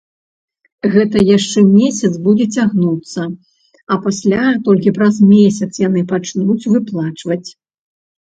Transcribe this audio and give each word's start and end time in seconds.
Гэта 0.93 1.17
яшчэ 1.37 1.59
месяц 1.73 2.09
будзе 2.27 2.47
цягнуцца, 2.55 3.21
а 3.95 3.99
пасля 4.07 4.45
толькі 4.69 4.95
праз 4.97 5.15
месяц 5.35 5.71
яны 5.87 6.01
пачнуць 6.13 6.67
выплачваць. 6.77 7.43